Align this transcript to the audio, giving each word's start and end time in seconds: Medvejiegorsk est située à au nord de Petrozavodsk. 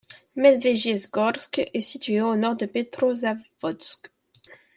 Medvejiegorsk 0.35 1.59
est 1.75 1.79
située 1.79 2.17
à 2.21 2.25
au 2.25 2.35
nord 2.35 2.55
de 2.55 2.65
Petrozavodsk. 2.65 4.09